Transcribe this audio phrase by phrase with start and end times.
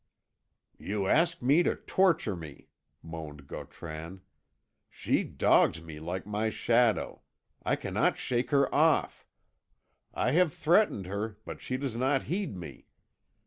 [0.79, 2.69] "You ask me to torture me,"
[3.03, 4.21] moaned Gautran.
[4.89, 7.21] "She dogs me like my shadow
[7.61, 9.27] I cannot shake her off!
[10.11, 12.87] I have threatened her, but she does not heed me.